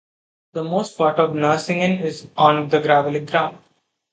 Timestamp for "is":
2.03-2.27